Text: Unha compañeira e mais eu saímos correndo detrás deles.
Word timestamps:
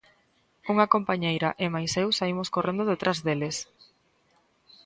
Unha 0.73 0.89
compañeira 0.95 1.49
e 1.63 1.65
mais 1.75 1.91
eu 2.01 2.07
saímos 2.19 2.51
correndo 2.55 2.83
detrás 2.91 3.17
deles. 3.25 3.57